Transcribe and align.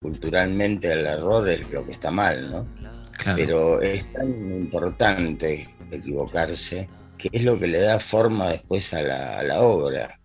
culturalmente 0.00 0.90
el 0.90 1.04
error 1.06 1.46
es 1.46 1.70
lo 1.70 1.84
que 1.84 1.92
está 1.92 2.10
mal, 2.10 2.50
¿no? 2.50 2.66
Pero 3.36 3.82
es 3.82 4.10
tan 4.14 4.50
importante 4.50 5.62
equivocarse 5.90 6.88
que 7.18 7.28
es 7.32 7.44
lo 7.44 7.58
que 7.58 7.66
le 7.66 7.80
da 7.80 7.98
forma 7.98 8.46
después 8.46 8.94
a 8.94 9.02
la, 9.02 9.38
a 9.38 9.42
la 9.42 9.60
obra. 9.60 10.18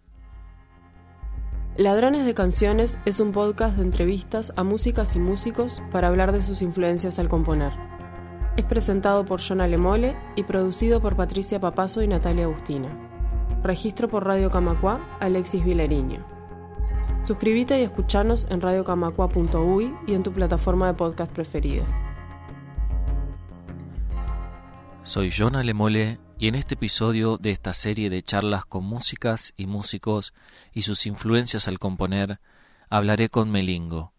Ladrones 1.76 2.26
de 2.26 2.34
Canciones 2.34 2.96
es 3.04 3.20
un 3.20 3.34
podcast 3.34 3.76
de 3.76 3.84
entrevistas 3.84 4.54
a 4.56 4.64
músicas 4.64 5.14
y 5.18 5.20
músicos 5.20 5.84
para 5.92 6.08
hablar 6.08 6.32
de 6.32 6.42
sus 6.42 6.62
influencias 6.62 7.20
al 7.20 7.28
componer. 7.28 7.74
Es 8.56 8.64
presentado 8.64 9.26
por 9.26 9.42
John 9.46 9.60
Alemole 9.60 10.16
y 10.38 10.44
producido 10.44 11.02
por 11.02 11.18
Patricia 11.18 11.60
Papazo 11.60 12.02
y 12.02 12.08
Natalia 12.08 12.46
Agustina. 12.46 12.88
Registro 13.62 14.08
por 14.08 14.26
Radio 14.26 14.50
Camacua, 14.50 15.18
Alexis 15.20 15.66
Vilariño. 15.66 16.35
Suscríbete 17.26 17.80
y 17.80 17.84
escuchanos 17.84 18.46
en 18.52 18.62
radiocamacua.uy 18.62 19.92
y 20.06 20.14
en 20.14 20.22
tu 20.22 20.32
plataforma 20.32 20.86
de 20.86 20.94
podcast 20.94 21.32
preferida. 21.32 21.84
Soy 25.02 25.34
John 25.36 25.56
Alemole 25.56 26.20
y 26.38 26.50
en 26.50 26.54
este 26.54 26.76
episodio 26.76 27.38
de 27.38 27.50
esta 27.50 27.74
serie 27.74 28.12
de 28.12 28.22
charlas 28.22 28.66
con 28.66 28.86
músicas 28.86 29.56
y 29.58 29.66
músicos 29.66 30.36
y 30.72 30.84
sus 30.84 31.08
influencias 31.08 31.68
al 31.68 31.80
componer, 31.80 32.40
hablaré 32.92 33.30
con 33.30 33.50
Melingo. 33.50 34.14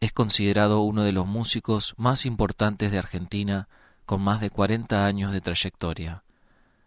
Es 0.00 0.12
considerado 0.12 0.82
uno 0.82 1.02
de 1.02 1.12
los 1.12 1.26
músicos 1.26 1.94
más 1.96 2.26
importantes 2.26 2.92
de 2.92 2.98
Argentina, 2.98 3.70
con 4.04 4.20
más 4.20 4.42
de 4.42 4.50
40 4.50 5.06
años 5.06 5.32
de 5.32 5.40
trayectoria. 5.40 6.24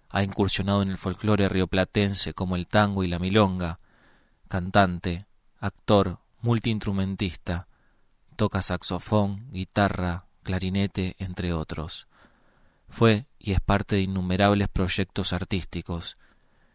Ha 0.10 0.22
incursionado 0.22 0.84
en 0.84 0.92
el 0.92 1.00
folclore 1.00 1.50
rioplatense 1.50 2.36
como 2.36 2.56
el 2.56 2.68
tango 2.68 3.04
y 3.04 3.08
la 3.08 3.18
milonga. 3.18 3.80
Cantante, 4.48 5.27
actor, 5.60 6.20
multiinstrumentista, 6.42 7.68
toca 8.36 8.62
saxofón, 8.62 9.52
guitarra, 9.52 10.28
clarinete, 10.44 11.16
entre 11.20 11.54
otros. 11.54 12.08
Fue 12.90 13.28
y 13.38 13.52
es 13.52 13.60
parte 13.60 13.96
de 13.96 14.02
innumerables 14.02 14.70
proyectos 14.70 15.34
artísticos, 15.34 16.18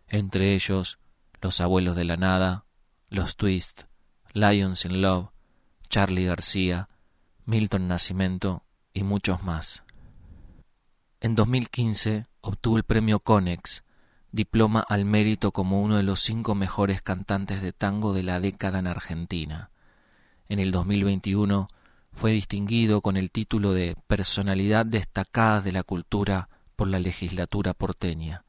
entre 0.09 0.55
ellos 0.55 0.99
Los 1.41 1.61
Abuelos 1.61 1.97
de 1.97 2.05
la 2.05 2.17
Nada, 2.17 2.67
Los 3.09 3.37
Twist, 3.37 3.85
Lions 4.33 4.85
in 4.85 5.01
Love, 5.01 5.31
Charlie 5.89 6.27
García, 6.27 6.89
Milton 7.45 7.89
Nascimento 7.89 8.65
y 8.93 9.05
muchos 9.05 9.43
más. 9.43 9.85
En 11.21 11.35
2015 11.35 12.27
obtuvo 12.41 12.77
el 12.77 12.85
premio 12.85 13.21
Conex, 13.21 13.85
diploma 14.33 14.81
al 14.81 15.05
mérito 15.05 15.53
como 15.53 15.83
uno 15.83 15.99
de 15.99 16.03
los 16.03 16.21
cinco 16.21 16.55
mejores 16.55 17.03
cantantes 17.03 17.63
de 17.63 17.73
tango 17.73 18.15
de 18.15 18.23
la 18.23 18.41
década 18.41 18.79
en 18.79 18.87
Argentina. 18.87 19.71
En 20.49 20.59
el 20.59 20.73
2021 20.73 21.69
fue 22.13 22.33
distinguido 22.33 23.03
con 23.03 23.17
el 23.17 23.31
título 23.31 23.73
de 23.73 23.97
Personalidad 24.07 24.87
destacada 24.87 25.61
de 25.61 25.73
la 25.73 25.83
cultura 25.83 26.49
por 26.77 26.89
la 26.89 26.99
legislatura 26.99 27.75
porteña. 27.75 28.45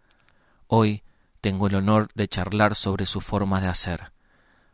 Hoy 0.68 1.04
tengo 1.42 1.68
el 1.68 1.76
honor 1.76 2.10
de 2.16 2.28
charlar 2.28 2.76
sobre 2.76 3.06
su 3.06 3.20
forma 3.20 3.60
de 3.60 3.68
hacer. 3.68 4.14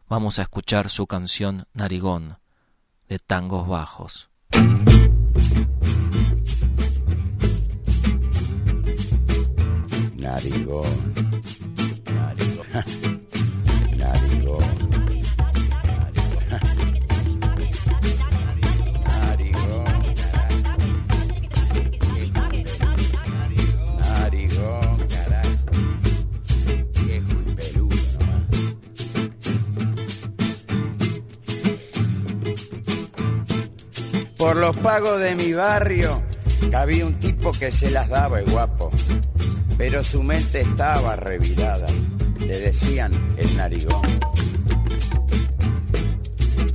Vamos 0.08 0.40
a 0.40 0.44
escuchar 0.44 0.90
su 0.90 1.08
canción 1.08 1.66
Narigón, 1.74 2.38
de 3.08 3.20
tangos 3.20 3.68
bajos. 3.68 4.29
Narigón. 10.30 10.86
Narigón. 12.14 12.84
Narigón. 13.98 14.70
Por 34.38 34.58
los 34.58 34.78
pagos 34.78 35.20
de 35.20 35.34
mi 35.34 35.54
barrio 35.54 36.22
había 36.76 37.06
un 37.06 37.16
tipo 37.16 37.52
que 37.52 37.72
se 37.72 37.90
las 37.90 38.10
daba 38.10 38.40
el 38.40 38.50
guapo, 38.50 38.79
pero 39.90 40.04
su 40.04 40.22
mente 40.22 40.62
estaba 40.62 41.16
revirada. 41.16 41.88
Le 42.40 42.60
decían 42.60 43.12
el 43.38 43.58
narigón, 43.58 44.04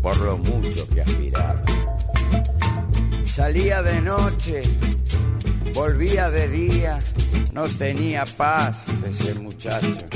por 0.03 0.17
lo 0.19 0.37
mucho 0.37 0.89
que 0.89 1.03
aspiraba. 1.03 1.63
Salía 3.25 3.83
de 3.83 4.01
noche, 4.01 4.63
volvía 5.75 6.29
de 6.31 6.49
día, 6.49 6.99
no 7.53 7.67
tenía 7.67 8.25
paz 8.37 8.87
ese 9.09 9.35
muchacho. 9.35 10.07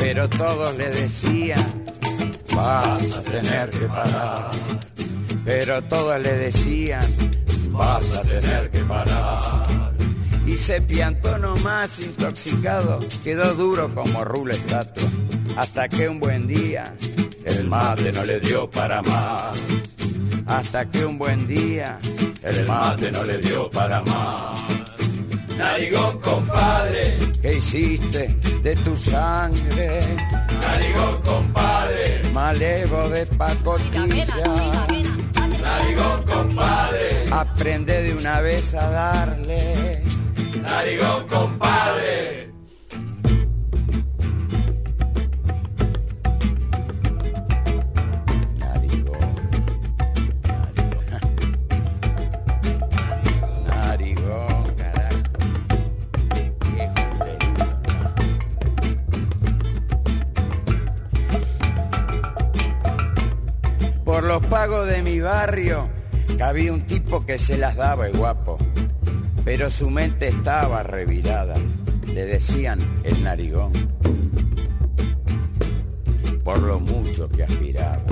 Pero 0.00 0.28
todos 0.30 0.76
le 0.76 0.90
decían, 0.90 1.84
vas 2.56 3.16
a 3.16 3.22
tener 3.22 3.70
que 3.70 3.86
parar 3.86 4.50
pero 5.44 5.82
todos 5.82 6.20
le 6.20 6.32
decían, 6.34 7.02
vas 7.70 8.16
a 8.16 8.22
tener 8.22 8.70
que 8.70 8.80
parar. 8.80 9.89
Y 10.46 10.56
se 10.56 10.80
piantó 10.80 11.38
nomás 11.38 12.00
intoxicado, 12.00 12.98
quedó 13.22 13.54
duro 13.54 13.94
como 13.94 14.24
rulo 14.24 14.52
estatua, 14.52 15.08
hasta 15.56 15.88
que 15.88 16.08
un 16.08 16.18
buen 16.18 16.46
día 16.46 16.94
el 17.44 17.68
mate 17.68 18.12
no 18.12 18.24
le 18.24 18.40
dio 18.40 18.70
para 18.70 19.02
más. 19.02 19.58
Hasta 20.46 20.90
que 20.90 21.04
un 21.04 21.18
buen 21.18 21.46
día 21.46 21.98
el 22.42 22.66
mate 22.66 23.12
no 23.12 23.22
le 23.24 23.38
dio 23.38 23.70
para 23.70 24.00
más. 24.02 24.60
Narigón, 25.56 26.18
compadre, 26.20 27.18
¿qué 27.42 27.58
hiciste 27.58 28.34
de 28.62 28.74
tu 28.76 28.96
sangre? 28.96 30.00
Narigón, 30.60 31.20
compadre, 31.22 32.22
malevo 32.32 33.08
de 33.10 33.26
pacotilla 33.26 34.26
Narigón, 35.62 36.22
compadre. 36.24 37.26
Aprende 37.30 38.02
de 38.02 38.14
una 38.14 38.40
vez 38.40 38.74
a 38.74 38.88
darle. 38.88 40.02
Narigón, 40.62 41.26
compadre. 41.28 42.30
los 64.30 64.46
pagos 64.46 64.86
de 64.86 65.02
mi 65.02 65.18
barrio 65.18 65.88
había 66.40 66.72
un 66.72 66.82
tipo 66.82 67.26
que 67.26 67.36
se 67.36 67.58
las 67.58 67.74
daba 67.74 68.06
el 68.06 68.16
guapo, 68.16 68.58
pero 69.52 69.68
su 69.68 69.90
mente 69.90 70.28
estaba 70.28 70.84
revirada. 70.84 71.56
Le 72.06 72.24
decían 72.24 72.78
el 73.02 73.20
narigón, 73.24 73.72
por 76.44 76.60
lo 76.60 76.78
mucho 76.78 77.28
que 77.28 77.42
aspiraba. 77.42 78.04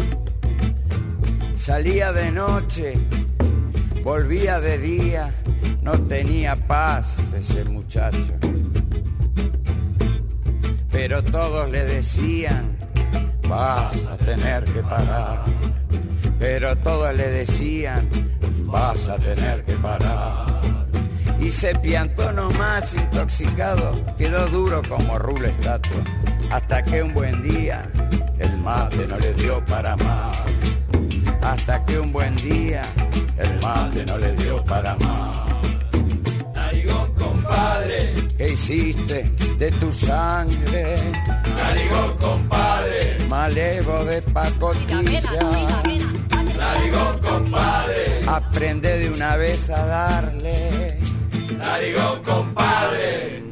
Salía 1.54 2.12
de 2.12 2.32
noche, 2.32 2.94
volvía 4.02 4.58
de 4.58 4.78
día, 4.78 5.32
no 5.80 5.92
tenía 6.08 6.56
paz 6.56 7.20
ese 7.32 7.64
muchacho. 7.66 8.32
Pero 10.90 11.22
todos 11.22 11.70
le 11.70 11.84
decían, 11.84 12.76
vas 13.48 14.06
a 14.06 14.16
tener 14.16 14.64
que 14.64 14.82
parar 14.82 15.44
pero 16.40 16.76
todos 16.78 17.14
le 17.16 17.28
decían, 17.28 18.08
vas 18.66 19.08
a 19.08 19.16
tener 19.16 19.64
que 19.64 19.74
parar. 19.74 20.47
Y 21.40 21.52
se 21.52 21.74
piantó 21.76 22.32
nomás 22.32 22.94
intoxicado, 22.94 23.94
quedó 24.16 24.46
duro 24.48 24.82
como 24.88 25.18
rulo 25.18 25.46
estatua, 25.46 26.02
hasta 26.50 26.82
que 26.82 27.02
un 27.02 27.14
buen 27.14 27.42
día 27.42 27.88
el 28.38 28.56
mate 28.58 29.06
no 29.06 29.18
le 29.18 29.32
dio 29.34 29.64
para 29.64 29.96
más. 29.96 30.36
Hasta 31.42 31.84
que 31.84 31.98
un 31.98 32.12
buen 32.12 32.34
día 32.36 32.82
el 33.36 33.60
mate 33.60 34.04
no 34.04 34.18
le 34.18 34.34
dio 34.36 34.62
para 34.64 34.96
más. 34.96 35.48
Narigón, 36.54 37.14
compadre, 37.14 38.14
¿qué 38.36 38.48
hiciste 38.50 39.30
de 39.58 39.70
tu 39.72 39.92
sangre? 39.92 40.96
Narigón, 41.56 42.16
compadre, 42.18 43.16
malevo 43.28 44.04
de 44.04 44.22
pacotilla 44.22 45.22
Narigón, 46.58 47.18
compadre. 47.20 48.20
Aprende 48.26 48.98
de 48.98 49.10
una 49.10 49.36
vez 49.36 49.70
a 49.70 49.86
darle. 49.86 50.98
Narigón, 51.58 52.22
compadre. 52.22 53.42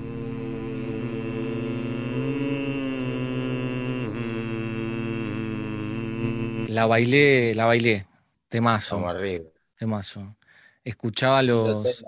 La 6.68 6.86
bailé, 6.86 7.54
la 7.54 7.66
bailé. 7.66 8.06
Temazo. 8.48 9.08
Arriba. 9.08 9.44
Temazo. 9.76 10.36
Escuchaba 10.84 11.42
los. 11.42 12.04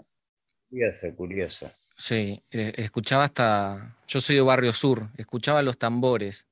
Curioso, 0.71 1.17
curioso. 1.17 1.71
Sí, 1.97 2.41
eh, 2.53 2.73
escuchaba 2.77 3.25
hasta. 3.25 3.97
Yo 4.07 4.21
soy 4.21 4.37
de 4.37 4.43
Barrio 4.43 4.73
Sur, 4.73 5.09
escuchaba 5.17 5.63
los 5.63 5.79
tambores. 5.79 6.47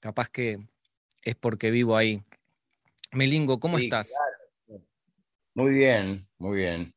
Capaz 0.00 0.28
que 0.28 0.58
es 1.22 1.34
porque 1.36 1.70
vivo 1.70 1.96
ahí. 1.96 2.22
Melingo, 3.12 3.58
¿cómo 3.58 3.78
estás? 3.78 4.12
Muy 5.54 5.72
bien, 5.72 6.26
muy 6.38 6.56
bien, 6.56 6.94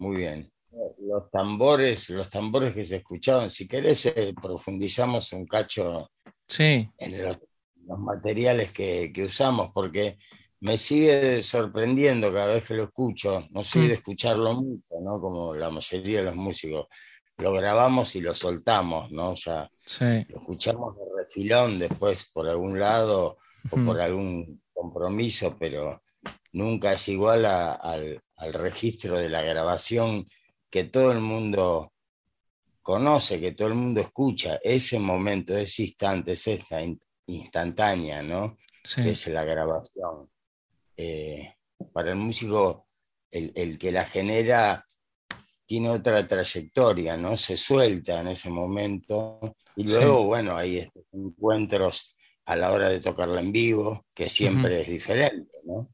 muy 0.00 0.16
bien. 0.16 0.50
Los 0.98 1.30
tambores, 1.30 2.08
los 2.10 2.30
tambores 2.30 2.74
que 2.74 2.84
se 2.84 2.96
escuchaban, 2.96 3.50
si 3.50 3.68
querés 3.68 4.06
eh, 4.06 4.34
profundizamos 4.40 5.32
un 5.32 5.46
cacho 5.46 6.10
sí. 6.48 6.88
en 6.98 7.22
los, 7.22 7.38
materiales 7.98 8.72
que, 8.72 9.12
usamos, 9.26 9.70
porque 9.74 10.16
me 10.60 10.78
sigue 10.78 11.42
sorprendiendo 11.42 12.32
cada 12.32 12.54
vez 12.54 12.64
que 12.64 12.74
lo 12.74 12.84
escucho, 12.84 13.44
no 13.50 13.62
soy 13.64 13.82
de 13.82 13.88
mm. 13.88 13.92
escucharlo 13.92 14.54
mucho, 14.54 14.94
¿no? 15.02 15.20
Como 15.20 15.54
la 15.54 15.70
mayoría 15.70 16.20
de 16.20 16.24
los 16.24 16.36
músicos. 16.36 16.86
Lo 17.38 17.52
grabamos 17.52 18.14
y 18.16 18.20
lo 18.20 18.34
soltamos, 18.34 19.10
¿no? 19.10 19.30
O 19.30 19.36
sea, 19.36 19.68
lo 20.28 20.38
escuchamos 20.38 20.94
de 20.96 21.02
refilón 21.22 21.78
después 21.78 22.30
por 22.32 22.46
algún 22.46 22.78
lado 22.78 23.38
o 23.70 23.76
por 23.76 24.00
algún 24.00 24.62
compromiso, 24.72 25.56
pero 25.58 26.02
nunca 26.52 26.92
es 26.92 27.08
igual 27.08 27.44
al, 27.46 28.22
registro 28.52 29.18
de 29.18 29.28
la 29.28 29.42
grabación 29.42 30.26
que 30.70 30.84
todo 30.84 31.12
el 31.12 31.20
mundo 31.20 31.92
conoce, 32.82 33.40
que 33.40 33.52
todo 33.52 33.68
el 33.68 33.74
mundo 33.74 34.00
escucha. 34.00 34.58
Ese 34.62 34.98
momento, 34.98 35.56
ese 35.56 35.82
instante, 35.82 36.32
es 36.32 36.46
esta 36.46 36.80
instantánea, 37.26 38.22
¿no? 38.22 38.58
Que 38.94 39.10
es 39.10 39.26
la 39.28 39.44
grabación. 39.44 40.30
Eh, 40.96 41.54
para 41.92 42.10
el 42.10 42.16
músico, 42.16 42.86
el, 43.30 43.78
que 43.78 43.92
la 43.92 44.04
genera 44.04 44.86
tiene 45.66 45.90
otra 45.90 46.26
trayectoria, 46.26 47.16
¿no? 47.16 47.36
Se 47.36 47.56
suelta 47.56 48.20
en 48.20 48.28
ese 48.28 48.50
momento. 48.50 49.54
Y 49.76 49.84
luego, 49.84 50.24
bueno, 50.24 50.56
hay 50.56 50.78
estos 50.78 51.04
encuentros 51.12 52.16
a 52.46 52.56
la 52.56 52.72
hora 52.72 52.88
de 52.88 53.00
tocarla 53.00 53.40
en 53.40 53.52
vivo, 53.52 54.06
que 54.14 54.28
siempre 54.28 54.80
es 54.82 54.88
diferente, 54.88 55.58
¿no? 55.64 55.88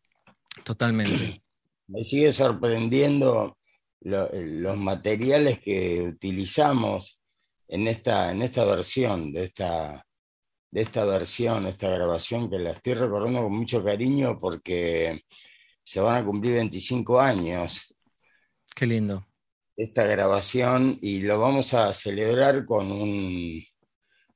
Totalmente. 0.64 1.42
Me 1.88 2.02
sigue 2.02 2.32
sorprendiendo 2.32 3.56
los 4.00 4.76
materiales 4.76 5.60
que 5.60 6.02
utilizamos 6.02 7.20
en 7.68 7.88
esta, 7.88 8.32
en 8.32 8.42
esta 8.42 8.64
versión, 8.64 9.32
de 9.32 9.44
esta, 9.44 10.04
de 10.70 10.80
esta 10.80 11.04
versión, 11.04 11.66
esta 11.66 11.88
grabación, 11.88 12.50
que 12.50 12.58
la 12.58 12.72
estoy 12.72 12.94
recordando 12.94 13.42
con 13.42 13.56
mucho 13.56 13.84
cariño 13.84 14.38
porque 14.40 15.22
se 15.82 16.00
van 16.00 16.22
a 16.22 16.24
cumplir 16.24 16.54
25 16.54 17.20
años. 17.20 17.94
Qué 18.74 18.86
lindo. 18.86 19.26
Esta 19.76 20.04
grabación 20.04 20.98
y 21.02 21.22
lo 21.22 21.38
vamos 21.38 21.74
a 21.74 21.92
celebrar 21.92 22.64
con 22.64 22.90
un, 22.90 23.62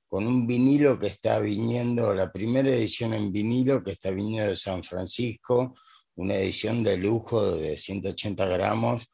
con 0.07 0.27
un 0.27 0.47
vinilo 0.47 0.99
que 0.99 1.07
está 1.07 1.39
viniendo, 1.39 2.15
la 2.15 2.31
primera 2.31 2.69
edición 2.69 3.15
en 3.15 3.33
vinilo 3.33 3.83
que 3.83 3.93
está 3.93 4.11
viniendo 4.11 4.51
de 4.51 4.57
San 4.57 4.85
Francisco, 4.85 5.75
una 6.17 6.37
edición 6.37 6.83
de 6.83 6.97
lujo 6.97 7.57
de 7.57 7.77
180 7.77 8.47
gramos 8.47 9.13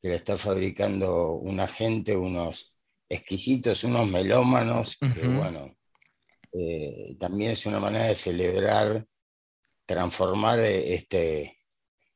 que 0.00 0.08
la 0.08 0.16
está 0.16 0.36
fabricando 0.36 1.32
una 1.34 1.66
gente, 1.66 2.16
unos 2.16 2.74
exquisitos, 3.08 3.84
unos 3.84 4.08
melómanos, 4.08 4.96
que 4.98 5.26
bueno, 5.26 5.76
eh, 6.52 7.16
también 7.18 7.52
es 7.52 7.66
una 7.66 7.78
manera 7.78 8.06
de 8.06 8.14
celebrar, 8.14 9.06
transformar 9.84 10.60
este, 10.60 11.58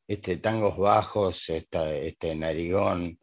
este 0.07 0.37
tangos 0.39 0.77
bajos, 0.77 1.49
este 1.49 2.35
narigón, 2.35 3.19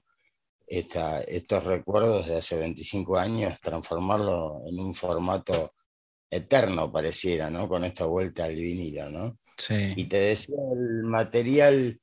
estos 0.68 1.64
recuerdos 1.64 2.28
de 2.28 2.38
hace 2.38 2.58
25 2.58 3.18
años, 3.18 3.60
transformarlo 3.62 4.62
en 4.68 4.80
un 4.80 4.94
formato 4.94 5.74
eterno 6.30 6.92
pareciera, 6.92 7.50
¿no? 7.50 7.70
Con 7.70 7.86
esta 7.86 8.06
vuelta 8.06 8.46
al 8.46 8.56
vinilo, 8.56 9.10
¿no? 9.10 9.38
Sí. 9.58 9.94
Y 9.96 10.06
te 10.06 10.18
decía 10.18 10.56
el 10.74 11.04
material 11.04 12.00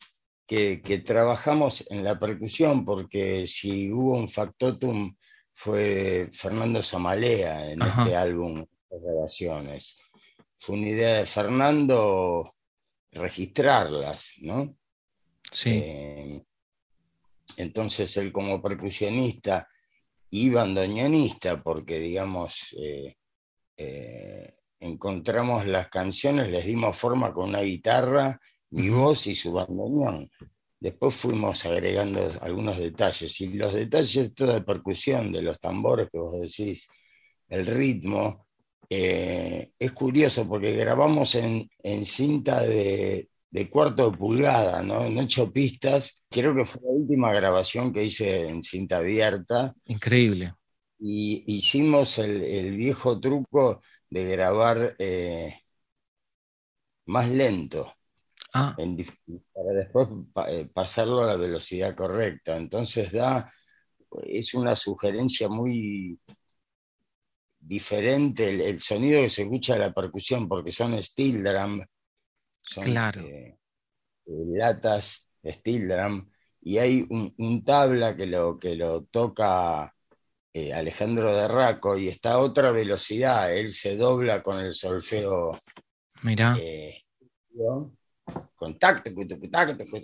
que, 0.46 1.02
trabajamos 1.04 1.86
en 1.90 2.04
la 2.04 2.18
percusión, 2.18 2.84
porque 2.84 3.46
si 3.46 3.90
hubo 3.90 4.18
un 4.18 4.28
factotum 4.28 5.14
fue 5.54 6.28
Fernando 6.32 6.82
Samalea 6.82 7.70
en 7.70 7.82
este 7.82 8.16
álbum 8.16 8.64
de 8.90 9.00
grabaciones. 9.00 9.98
Fue 10.58 10.76
una 10.76 10.88
idea 10.88 11.18
de 11.18 11.26
Fernando 11.26 12.54
registrarlas, 13.12 14.34
¿no? 14.40 14.76
Sí. 15.50 15.70
Eh, 15.70 16.42
entonces 17.56 18.16
él 18.16 18.32
como 18.32 18.60
percusionista 18.60 19.68
y 20.30 20.50
bandoneonista, 20.50 21.62
porque 21.62 22.00
digamos, 22.00 22.74
eh, 22.76 23.16
eh, 23.76 24.54
encontramos 24.84 25.66
las 25.66 25.88
canciones, 25.88 26.50
les 26.50 26.66
dimos 26.66 26.96
forma 26.96 27.32
con 27.32 27.50
una 27.50 27.60
guitarra, 27.60 28.40
mi 28.70 28.88
voz 28.90 29.26
y 29.26 29.34
su 29.34 29.52
bandoneón. 29.52 30.30
Después 30.80 31.14
fuimos 31.14 31.64
agregando 31.64 32.30
algunos 32.40 32.78
detalles, 32.78 33.40
y 33.40 33.54
los 33.54 33.72
detalles 33.72 34.34
de 34.34 34.60
percusión, 34.62 35.32
de 35.32 35.42
los 35.42 35.58
tambores 35.60 36.08
que 36.10 36.18
vos 36.18 36.40
decís, 36.40 36.88
el 37.48 37.66
ritmo, 37.66 38.46
eh, 38.90 39.70
es 39.78 39.92
curioso 39.92 40.46
porque 40.46 40.72
grabamos 40.72 41.34
en 41.34 41.68
cinta 42.04 42.62
de, 42.62 43.28
de 43.54 43.70
cuarto 43.70 44.10
de 44.10 44.16
pulgada, 44.16 44.82
¿no? 44.82 45.04
En 45.04 45.16
ocho 45.16 45.52
pistas. 45.52 46.24
Creo 46.28 46.56
que 46.56 46.64
fue 46.64 46.82
la 46.82 46.90
última 46.90 47.32
grabación 47.32 47.92
que 47.92 48.02
hice 48.02 48.48
en 48.48 48.64
cinta 48.64 48.96
abierta. 48.96 49.72
Increíble. 49.84 50.54
Y 50.98 51.44
hicimos 51.46 52.18
el, 52.18 52.76
viejo 52.76 53.20
truco 53.20 53.80
de 54.14 54.24
grabar 54.26 54.94
eh, 55.00 55.60
más 57.06 57.28
lento. 57.28 57.92
Ah. 58.52 58.76
para 58.76 59.72
después 59.72 60.08
eh, 60.48 60.70
pasarlo 60.72 61.22
a 61.22 61.26
la 61.26 61.36
velocidad 61.36 61.96
correcta. 61.96 62.56
Entonces 62.56 63.10
da, 63.10 63.52
es 64.22 64.54
una 64.54 64.76
sugerencia 64.76 65.48
muy 65.48 66.20
diferente 67.58 68.50
el, 68.50 68.60
el, 68.60 68.80
sonido 68.80 69.20
que 69.22 69.30
se 69.30 69.42
escucha 69.42 69.72
de 69.72 69.80
la 69.80 69.92
percusión, 69.92 70.46
porque 70.46 70.70
son 70.70 71.02
steel 71.02 71.42
drum, 71.42 71.80
claro. 72.82 73.22
Eh, 73.22 73.58
latas, 74.26 75.28
steel 75.44 75.88
drum, 75.88 76.30
y 76.60 76.78
hay 76.78 77.04
un, 77.10 77.64
tabla 77.64 78.14
que 78.14 78.26
lo, 78.26 78.60
que 78.60 78.76
lo 78.76 79.06
toca 79.06 79.92
eh, 80.54 80.72
Alejandro 80.72 81.36
de 81.36 81.48
Raco 81.48 81.98
y 81.98 82.08
está 82.08 82.34
a 82.34 82.38
otra 82.38 82.70
velocidad, 82.70 83.54
él 83.54 83.68
se 83.70 83.96
dobla 83.96 84.42
con 84.42 84.60
el 84.60 84.72
solfeo. 84.72 85.58
Mira. 86.22 86.54
Eh, 86.58 86.94
contacto, 88.54 89.10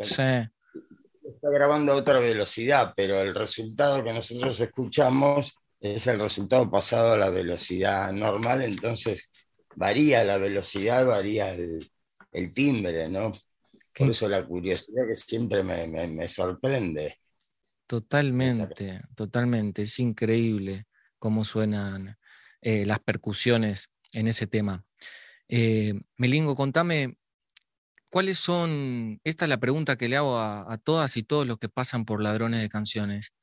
sí. 0.02 0.22
Está 0.22 1.50
grabando 1.50 1.92
a 1.92 1.96
otra 1.96 2.18
velocidad, 2.18 2.92
pero 2.94 3.20
el 3.22 3.34
resultado 3.34 4.04
que 4.04 4.12
nosotros 4.12 4.60
escuchamos 4.60 5.54
es 5.80 6.06
el 6.06 6.20
resultado 6.20 6.70
pasado 6.70 7.14
a 7.14 7.16
la 7.16 7.30
velocidad 7.30 8.12
normal, 8.12 8.62
entonces 8.62 9.30
varía 9.76 10.24
la 10.24 10.36
velocidad, 10.36 11.06
varía 11.06 11.54
el, 11.54 11.78
el 12.32 12.52
timbre, 12.52 13.08
¿no? 13.08 13.32
Por 13.96 14.10
eso 14.10 14.28
la 14.28 14.44
curiosidad 14.44 15.06
que 15.06 15.16
siempre 15.16 15.62
me, 15.62 16.28
sorprende. 16.28 17.19
Totalmente, 17.90 19.00
totalmente. 19.16 19.82
Es 19.82 19.98
increíble 19.98 20.86
cómo 21.18 21.44
suenan 21.44 22.16
eh, 22.60 22.86
las 22.86 23.00
percusiones 23.00 23.90
en 24.12 24.28
ese 24.28 24.46
tema. 24.46 24.84
Eh, 25.48 25.94
Melingo, 26.16 26.54
contame, 26.54 27.16
¿cuáles 28.08 28.38
son, 28.38 29.20
esta 29.24 29.44
es 29.44 29.48
la 29.48 29.58
pregunta 29.58 29.96
que 29.96 30.08
le 30.08 30.16
hago 30.18 30.38
a, 30.38 30.78
todas 30.84 31.16
y 31.16 31.24
todos 31.24 31.48
los 31.48 31.58
que 31.58 31.68
pasan 31.68 32.04
por 32.04 32.22
ladrones 32.22 32.60
de 32.60 32.68
canciones, 32.68 33.34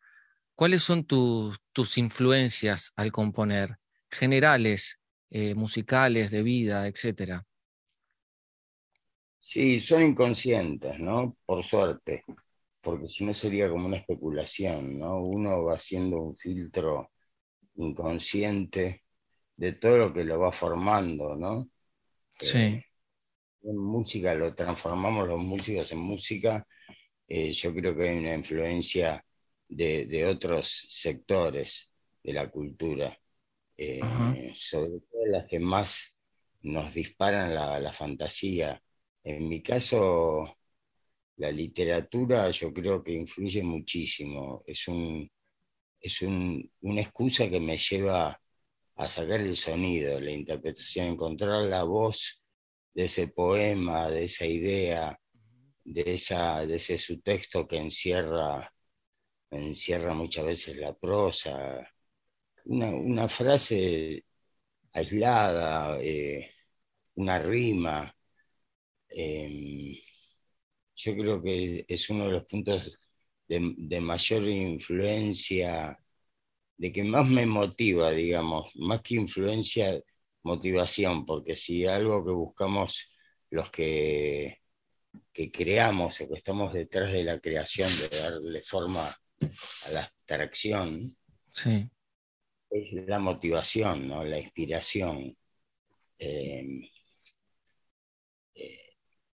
¿cuáles 0.55 0.81
son 0.81 1.03
tus, 1.03 1.57
tus 1.73 1.97
influencias 1.97 2.93
al 2.95 3.11
componer? 3.11 3.79
Generales, 4.09 4.97
eh, 5.29 5.55
musicales, 5.55 6.31
de 6.31 6.43
vida, 6.43 6.87
etcétera. 6.87 7.45
Sí, 9.41 9.81
son 9.81 10.03
inconscientes, 10.03 10.97
¿no? 10.99 11.35
Por 11.45 11.65
suerte, 11.65 12.23
porque 12.87 13.07
si 13.07 13.25
no 13.25 13.33
sería 13.33 13.69
como 13.69 13.85
una 13.85 13.97
especulación, 13.97 14.97
¿no? 14.97 15.21
Uno 15.21 15.65
va 15.65 15.75
haciendo 15.75 16.21
un 16.21 16.37
filtro 16.37 17.11
inconsciente 17.75 19.03
de 19.57 19.73
todo 19.73 19.97
lo 19.97 20.13
que 20.13 20.23
lo 20.23 20.39
va 20.39 20.53
formando, 20.53 21.35
¿no? 21.35 21.69
Sí. 22.39 22.57
Eh, 22.57 22.85
en 23.63 23.77
música 23.77 24.33
lo 24.35 24.55
transformamos 24.55 25.27
los 25.27 25.37
músicos 25.37 25.91
en 25.91 25.97
música. 25.97 26.65
Eh, 27.27 27.51
yo 27.51 27.75
creo 27.75 27.93
que 27.93 28.07
hay 28.07 28.19
una 28.19 28.35
influencia 28.35 29.21
de, 29.67 30.25
otros 30.25 30.87
sectores 30.89 31.91
de 32.23 32.31
la 32.31 32.49
cultura, 32.49 33.19
eh, 33.75 34.53
sobre 34.55 35.01
todo 35.11 35.25
las 35.25 35.45
que 35.45 35.59
más 35.59 36.17
nos 36.61 36.93
disparan 36.93 37.53
la, 37.53 37.91
fantasía. 37.91 38.81
En 39.25 39.49
mi 39.49 39.61
caso, 39.61 40.57
la 41.37 41.51
literatura 41.51 42.49
yo 42.51 42.73
creo 42.73 43.03
que 43.03 43.13
influye 43.13 43.63
muchísimo. 43.63 44.63
Es, 44.65 44.87
un, 44.87 45.29
es 45.99 46.21
una 46.21 47.01
excusa 47.01 47.49
que 47.49 47.59
me 47.59 47.77
lleva 47.77 48.39
a 48.95 49.09
sacar 49.09 49.41
el 49.41 49.55
sonido, 49.55 50.19
la 50.19 50.31
interpretación, 50.31 51.07
encontrar 51.07 51.63
la 51.63 51.83
voz 51.83 52.43
de 52.93 53.05
ese 53.05 53.27
poema, 53.29 54.09
de 54.09 54.25
esa 54.25 54.45
idea, 54.45 55.17
de, 55.83 56.13
esa, 56.15 56.65
de 56.65 56.77
ese 56.77 56.97
subtexto 56.97 57.67
que 57.67 57.77
encierra, 57.77 58.73
encierra 59.51 60.13
muchas 60.13 60.45
veces 60.45 60.77
la 60.77 60.93
prosa. 60.95 61.87
Una, 62.65 63.29
frase 63.29 64.25
aislada, 64.93 65.99
eh, 66.01 66.51
una 67.15 67.39
rima. 67.39 68.13
Em, 69.09 69.95
yo 70.97 71.15
creo 71.15 71.41
que 71.41 71.85
es 71.87 72.09
uno 72.09 72.25
de 72.25 72.31
los 72.33 72.45
puntos 72.45 72.97
de, 73.47 74.01
mayor 74.01 74.43
influencia, 74.43 75.97
de 76.77 76.91
que 76.91 77.03
más 77.03 77.27
me 77.27 77.45
motiva, 77.45 78.11
digamos, 78.11 78.71
más 78.75 79.01
que 79.01 79.15
influencia, 79.15 80.01
motivación, 80.43 81.25
porque 81.25 81.55
si 81.55 81.85
algo 81.85 82.25
que 82.25 82.31
buscamos 82.31 83.11
los 83.51 83.69
que, 83.71 84.61
que 85.31 85.51
creamos 85.51 86.19
o 86.21 86.27
que 86.27 86.35
estamos 86.35 86.73
detrás 86.73 87.11
de 87.11 87.23
la 87.23 87.39
creación, 87.39 87.89
de 87.89 88.17
darle 88.17 88.61
forma 88.61 89.03
a 89.05 89.91
la 89.91 90.01
abstracción, 90.01 91.01
es 92.69 92.93
la 93.07 93.19
motivación, 93.19 94.07
¿no? 94.07 94.23
la 94.23 94.39
inspiración. 94.39 95.37
Em, 96.19 96.81
eh, 98.55 98.86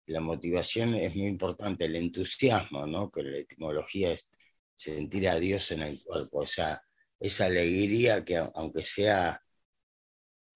la 0.08 0.22
motivación 0.22 0.96
es 0.96 1.16
muy 1.16 1.28
importante, 1.28 1.86
el 1.86 1.96
entusiasmo, 1.96 2.88
¿no? 2.88 3.12
que 3.12 3.24
la 3.24 3.38
etimología 3.38 4.14
es 4.14 4.30
sentir 4.76 5.30
a 5.30 5.40
Dios 5.40 5.72
en 5.72 5.82
el 5.84 6.02
cuerpo, 6.04 6.40
o 6.40 6.48
sea, 6.48 6.82
esa 7.20 7.46
alegría 7.46 8.26
que 8.26 8.38
aunque 8.38 8.84
sea 8.84 9.40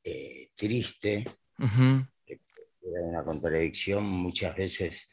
eh, 0.03 0.49
triste, 0.55 1.23
que 2.25 2.33
es 2.33 2.39
una 2.81 3.23
contradicción, 3.23 4.03
muchas 4.03 4.55
veces 4.55 5.09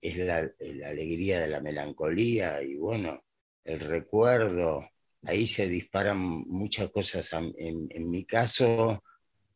es 0.00 0.16
la, 0.18 0.38
alegría 0.84 1.40
de 1.40 1.48
la 1.48 1.60
melancolía 1.60 2.62
y 2.62 2.76
bueno, 2.76 3.20
el 3.64 3.80
recuerdo, 3.80 4.88
ahí 5.24 5.46
se 5.46 5.68
disparan 5.68 6.18
muchas 6.18 6.90
cosas. 6.90 7.30
En, 7.32 8.10
mi 8.10 8.24
caso, 8.24 9.02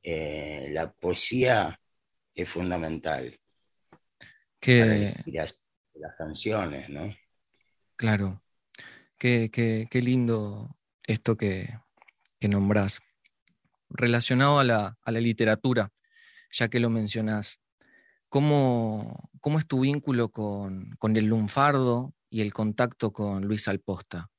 eh, 0.03 0.69
la 0.71 0.93
poesía 0.93 1.81
es 2.35 2.49
fundamental. 2.49 3.40
Que... 4.61 5.15
las 5.27 6.15
canciones, 6.17 6.89
¿no? 6.91 7.15
Claro. 7.97 8.43
Qué, 9.19 9.51
qué, 9.51 10.03
lindo 10.03 10.69
esto 11.03 11.37
que, 11.37 11.69
que 12.39 12.49
nombrás. 12.49 13.01
Relacionado 13.91 14.59
a 14.59 14.65
la, 14.65 14.99
a 15.03 15.11
la, 15.11 15.21
literatura, 15.21 15.93
ya 16.53 16.69
que 16.69 16.81
lo 16.81 16.91
mencionás, 16.91 17.61
¿cómo, 18.29 19.29
cómo 19.41 19.59
es 19.59 19.67
tu 19.67 19.81
vínculo 19.81 20.31
con, 20.31 20.95
con, 20.99 21.17
el 21.17 21.27
lunfardo 21.27 22.15
y 22.31 22.41
el 22.41 22.53
contacto 22.53 23.13
con 23.13 23.45
Luis 23.45 23.67
Alposta? 23.69 24.31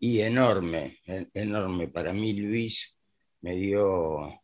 Y 0.00 0.20
enorme, 0.20 0.98
enorme. 1.04 1.88
Para 1.88 2.12
mí 2.12 2.32
Luis 2.32 2.98
me 3.42 3.54
dio 3.54 4.40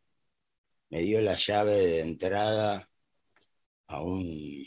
me 0.91 1.01
dio 1.01 1.21
la 1.21 1.37
llave 1.37 1.73
de 1.73 2.01
entrada 2.01 2.90
a 3.91 4.03
un, 4.03 4.65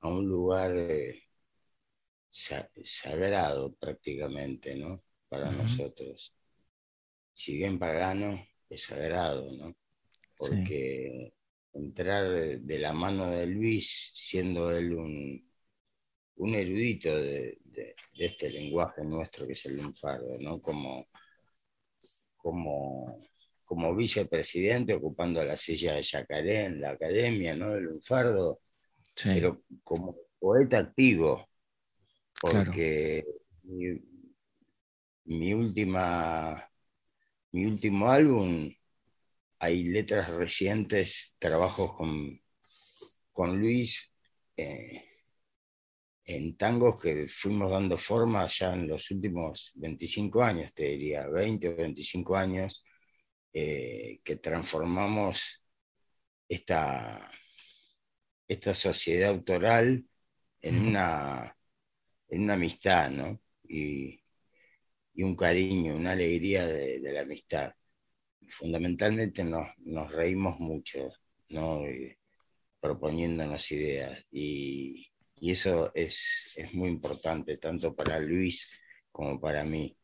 a 0.00 0.08
un 0.08 0.26
lugar 0.26 0.72
eh, 0.76 1.22
sagrado 2.28 3.74
prácticamente, 3.74 4.76
¿no? 4.76 5.02
Para 5.28 5.50
nosotros. 5.52 6.34
Si 7.32 7.56
bien 7.56 7.78
pagano, 7.78 8.34
es 8.68 8.82
sagrado, 8.84 9.52
¿no? 9.52 9.76
Porque 10.36 11.32
entrar 11.72 12.28
de 12.60 12.78
la 12.78 12.92
mano 12.92 13.30
de 13.30 13.46
Luis, 13.46 14.12
siendo 14.14 14.76
él 14.76 14.92
un, 14.92 15.48
un 16.36 16.54
erudito 16.54 17.16
de, 17.16 17.58
este 18.14 18.50
lenguaje 18.50 19.04
nuestro 19.04 19.46
que 19.46 19.52
es 19.52 19.66
el 19.66 19.76
lunfardo, 19.76 20.36
¿no? 20.40 20.60
Como, 20.60 21.06
como 22.36 23.16
como 23.70 23.94
vicepresidente 23.94 24.94
ocupando 24.94 25.44
la 25.44 25.56
silla 25.56 25.94
de 25.94 26.02
Yacaré 26.02 26.64
en 26.64 26.80
la 26.80 26.90
academia, 26.90 27.54
¿no? 27.54 27.70
De 27.70 27.80
Lunfardo, 27.80 28.62
pero 29.14 29.62
como 29.84 30.16
poeta 30.40 30.78
activo, 30.78 31.48
porque 32.40 33.24
mi, 35.22 35.54
última, 35.54 36.68
mi 37.52 37.66
último 37.66 38.10
álbum, 38.10 38.74
hay 39.60 39.84
letras 39.84 40.30
recientes, 40.30 41.36
trabajos 41.38 41.94
con, 41.94 42.40
con 43.30 43.56
Luis 43.56 44.12
eh, 44.56 45.04
en 46.24 46.56
tangos 46.56 47.00
que 47.00 47.28
fuimos 47.28 47.70
dando 47.70 47.96
forma 47.96 48.48
ya 48.48 48.74
en 48.74 48.88
los 48.88 49.08
últimos 49.12 49.70
25 49.76 50.42
años, 50.42 50.74
te 50.74 50.86
diría, 50.86 51.28
20 51.28 51.68
o 51.68 51.76
25 51.76 52.34
años 52.34 52.82
eh, 53.52 54.20
que 54.24 54.36
transformamos 54.36 55.62
esta, 56.48 57.18
esta 58.48 58.74
sociedad 58.74 59.30
autoral 59.30 60.04
en 60.62 60.88
una, 60.88 61.56
en 62.28 62.42
una 62.42 62.54
amistad, 62.54 63.10
¿no? 63.10 63.40
Y, 63.68 64.18
un 65.22 65.36
cariño, 65.36 65.96
una 65.96 66.12
alegría 66.12 66.66
de, 66.66 67.12
la 67.12 67.20
amistad. 67.20 67.74
Fundamentalmente 68.48 69.44
nos, 69.44 69.68
reímos 70.12 70.58
mucho, 70.58 71.12
¿no? 71.50 71.82
proponiéndonos 72.80 73.70
ideas. 73.72 74.26
Y, 74.30 75.06
eso 75.42 75.92
es, 75.94 76.56
muy 76.72 76.88
importante, 76.88 77.58
tanto 77.58 77.94
para 77.94 78.18
Luis 78.20 78.70
como 79.12 79.40
para 79.40 79.64
mí, 79.64 79.96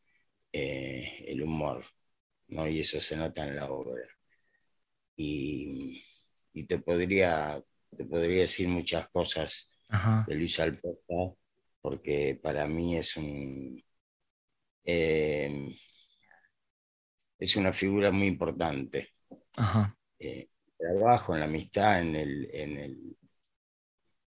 eh, 0.51 1.25
el 1.27 1.43
humor. 1.43 1.85
¿No? 2.47 2.67
Y 2.67 2.79
eso 2.79 2.99
se 3.01 3.15
nota 3.15 3.47
en 3.47 3.55
la 3.55 3.71
obra. 3.71 4.03
Y, 5.15 6.03
te, 6.67 6.79
podría, 6.79 7.61
te 7.95 8.05
podría 8.05 8.41
decir 8.41 8.67
muchas 8.67 9.07
cosas 9.09 9.71
de 10.27 10.35
Luis 10.35 10.59
Alposta, 10.59 11.35
porque 11.81 12.39
para 12.41 12.67
mí 12.67 12.97
es 12.97 13.17
un... 13.17 13.83
Eh, 14.83 15.69
es 17.39 17.55
una 17.55 17.73
figura 17.73 18.11
muy 18.11 18.27
importante. 18.27 19.13
Eh, 20.19 20.49
trabajo, 20.77 21.33
en 21.33 21.39
la 21.41 21.45
amistad, 21.45 21.99
en, 21.99 22.15
el, 22.15 22.49
en, 22.51 22.77
el, 22.77 23.17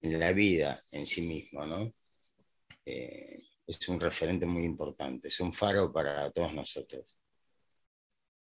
en 0.02 0.20
la 0.20 0.32
vida 0.34 0.80
en 0.92 1.06
sí 1.06 1.22
mismo, 1.22 1.66
¿no? 1.66 1.94
Eh, 2.86 3.44
es 3.66 3.88
un 3.90 4.00
referente 4.00 4.46
muy 4.46 4.66
importante, 4.66 5.28
es 5.30 5.40
un 5.40 5.54
faro 5.54 5.92
para 5.92 6.30
todos 6.32 6.54
nosotros. 6.54 7.16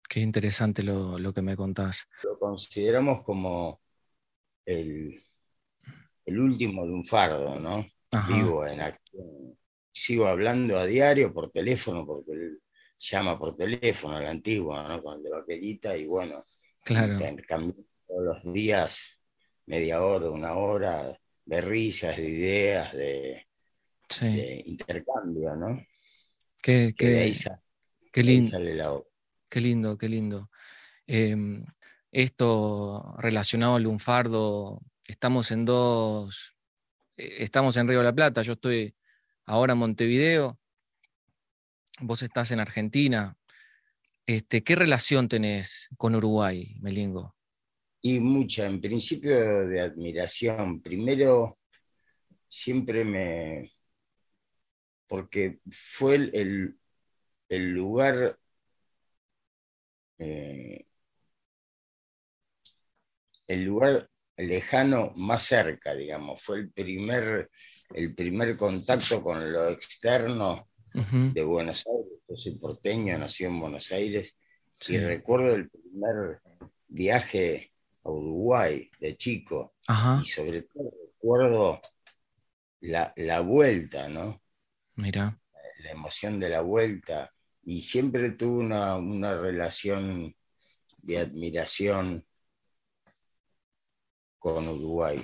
Qué 0.09 0.21
interesante 0.21 0.83
lo, 0.83 1.33
que 1.33 1.43
me 1.43 1.57
contás. 1.57 2.09
Lo 2.23 2.39
consideramos 2.39 3.23
como 3.23 3.81
el, 4.65 5.21
el 6.25 6.39
último 6.39 6.87
de 6.87 6.93
un 6.93 7.05
fardo, 7.05 7.59
¿no? 7.59 7.87
Vivo 8.29 8.67
en 8.67 8.81
acción. 8.81 9.59
Sigo 9.93 10.27
hablando 10.27 10.79
a 10.79 10.87
diario 10.87 11.33
por 11.33 11.51
teléfono, 11.51 12.07
porque 12.07 12.33
él 12.33 12.61
llama 12.99 13.39
por 13.39 13.57
teléfono, 13.57 14.19
el 14.19 14.27
antiguo, 14.27 14.81
¿no? 14.83 15.03
Con 15.03 15.19
el 15.19 15.23
de 15.23 15.31
vaquerita, 15.31 15.97
y 15.97 16.07
bueno, 16.07 16.45
claro. 16.85 17.17
todos 17.17 18.25
los 18.25 18.53
días, 18.53 19.21
media 19.67 20.03
hora, 20.03 20.31
una 20.31 20.55
hora, 20.55 21.19
de 21.45 21.61
risas, 21.61 22.17
de 22.17 22.29
ideas, 22.29 22.93
de, 22.93 23.47
intercambio, 24.67 25.57
¿no? 25.57 25.85
Qué, 26.63 26.95
qué, 26.97 27.35
qué 28.13 28.23
lindo. 28.23 29.06
Qué 29.49 29.61
lindo, 29.61 29.97
qué 29.97 30.09
lindo. 30.09 30.51
Em, 31.07 31.65
esto 32.11 33.15
relacionado 33.19 33.77
al 33.77 33.85
lunfardo, 33.85 34.83
estamos 35.05 35.51
en 35.51 35.65
dos, 35.65 36.55
eh, 37.17 37.37
estamos 37.39 37.77
en 37.77 37.89
Río 37.89 37.99
de 37.99 38.05
la 38.05 38.15
Plata, 38.15 38.43
yo 38.43 38.55
estoy 38.55 38.95
ahora 39.45 39.75
en 39.75 39.79
Montevideo, 39.79 40.59
vos 42.01 42.23
estás 42.23 42.51
en 42.51 42.61
Argentina. 42.61 43.37
Este, 44.27 44.65
¿Qué 44.65 44.75
relación 44.75 45.29
tenés 45.29 45.89
con 45.97 46.17
Uruguay, 46.17 46.77
Melingo? 46.81 47.37
Y 48.03 48.19
mucha, 48.19 48.67
en 48.67 48.81
principio 48.81 49.67
de 49.69 49.81
admiración. 49.81 50.81
Primero, 50.81 51.59
siempre 52.49 53.05
me... 53.05 53.73
porque 55.07 55.61
fue 55.71 56.17
el, 56.17 56.79
el 57.49 57.71
lugar 57.73 58.39
eh, 60.19 60.87
el 63.47 63.65
lugar 63.65 64.09
lejano 64.37 65.13
más 65.17 65.43
cerca, 65.45 65.95
digamos. 65.95 66.43
Fue 66.43 66.59
el 66.59 66.71
primer, 66.73 67.51
el 67.95 68.15
primer 68.15 68.57
contacto 68.57 69.23
con 69.23 69.53
lo 69.53 69.71
externo 69.71 70.69
de 70.93 71.43
Buenos 71.45 71.87
Aires. 71.87 72.21
Yo 72.29 72.37
soy 72.37 72.57
porteño, 72.57 73.19
nací 73.19 73.45
en 73.45 73.61
Buenos 73.61 73.93
Aires 73.93 74.39
y 74.89 74.99
recuerdo 74.99 75.55
el 75.55 75.71
primer 75.71 76.41
viaje 76.89 77.73
a 78.05 78.11
Uruguay 78.11 78.91
de 79.01 79.17
chico. 79.17 79.75
Y 80.23 80.25
sobre 80.25 80.63
todo 80.63 80.91
recuerdo 81.07 81.81
la, 82.81 83.13
la 83.17 83.41
vuelta, 83.41 84.09
¿no? 84.09 84.43
Mira. 84.97 85.39
La 85.79 85.91
emoción 85.93 86.41
de 86.41 86.49
la 86.49 86.63
vuelta. 86.63 87.33
Y 87.67 87.83
siempre 87.83 88.31
tuve 88.33 88.65
una, 88.65 88.97
una 88.97 89.37
relación 89.39 90.35
de 91.05 91.19
admiración 91.19 92.27
con 94.39 94.67
Uruguay. 94.69 95.23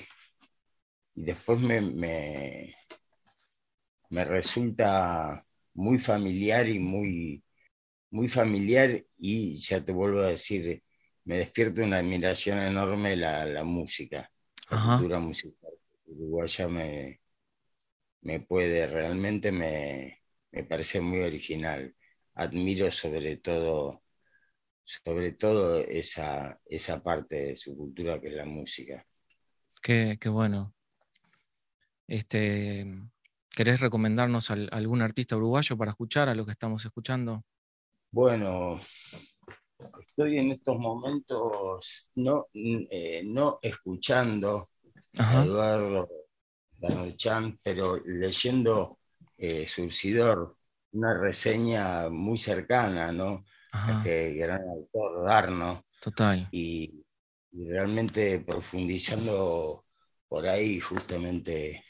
Y 1.14 1.24
después 1.24 1.58
me, 1.60 1.80
me, 1.80 2.74
me 4.10 4.24
resulta 4.24 5.42
muy 5.74 5.98
familiar 5.98 6.68
y 6.68 6.78
muy, 6.78 7.44
muy 8.10 8.28
familiar 8.28 8.90
y 9.18 9.56
ya 9.56 9.84
te 9.84 9.92
vuelvo 9.92 10.20
a 10.22 10.28
decir, 10.28 10.82
me 11.24 11.38
despierta 11.38 11.82
una 11.84 11.98
admiración 11.98 12.60
enorme 12.60 13.16
la, 13.16 13.46
la 13.46 13.64
música, 13.64 14.30
la 14.70 14.78
cultura 14.78 15.18
musical 15.20 15.72
uruguaya 16.06 16.68
me, 16.68 17.20
me 18.22 18.40
puede, 18.40 18.86
realmente 18.86 19.52
me, 19.52 20.22
me 20.52 20.64
parece 20.64 21.00
muy 21.00 21.20
original. 21.20 21.94
Admiro 22.34 22.90
sobre 22.90 23.36
todo, 23.36 24.02
sobre 24.84 25.32
todo 25.32 25.80
esa, 25.80 26.58
esa 26.66 27.02
parte 27.02 27.36
de 27.36 27.56
su 27.56 27.76
cultura 27.76 28.20
que 28.20 28.28
es 28.28 28.34
la 28.34 28.44
música. 28.44 29.06
Qué, 29.82 30.18
qué 30.20 30.28
bueno. 30.28 30.74
Este, 32.06 32.86
¿Querés 33.54 33.80
recomendarnos 33.80 34.50
algún 34.50 35.02
artista 35.02 35.36
uruguayo 35.36 35.76
para 35.76 35.90
escuchar 35.90 36.28
a 36.28 36.34
lo 36.34 36.46
que 36.46 36.52
estamos 36.52 36.84
escuchando? 36.84 37.44
Bueno, 38.10 38.80
estoy 40.06 40.38
en 40.38 40.52
estos 40.52 40.78
momentos 40.78 42.10
no, 42.14 42.46
eh, 42.54 43.22
no 43.24 43.58
escuchando 43.60 44.68
a 45.18 45.44
Eduardo 45.44 46.08
Danuchan, 46.78 47.56
pero 47.62 48.00
leyendo 48.04 48.98
eh, 49.36 49.66
Surcidor, 49.66 50.56
una 50.92 51.18
reseña 51.18 52.08
muy 52.10 52.36
cercana, 52.38 53.12
¿no? 53.12 53.44
Este 53.90 54.34
gran 54.34 54.60
autor, 54.68 55.24
Darno. 55.26 55.82
Total. 56.00 56.48
Y, 56.52 57.04
y 57.52 57.68
realmente 57.68 58.40
profundizando 58.40 59.84
por 60.28 60.46
ahí 60.46 60.80
justamente 60.80 61.84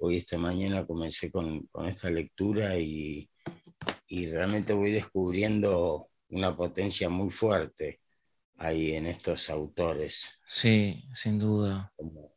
hoy 0.00 0.16
esta 0.16 0.38
mañana 0.38 0.86
comencé 0.86 1.30
con, 1.30 1.68
esta 1.86 2.10
lectura 2.10 2.76
y, 2.76 3.28
realmente 4.08 4.72
voy 4.72 4.90
descubriendo 4.90 6.08
una 6.30 6.56
potencia 6.56 7.08
muy 7.08 7.30
fuerte 7.30 8.00
ahí 8.58 8.94
en 8.94 9.06
estos 9.06 9.48
autores. 9.50 10.40
Sí, 10.44 11.04
sin 11.14 11.38
duda. 11.38 11.92
Como, 11.96 12.34